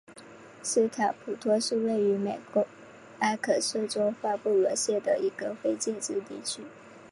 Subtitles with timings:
[0.63, 2.65] 斯坦普托是位于美国
[3.19, 6.63] 阿肯色州范布伦县的一个非建制地区。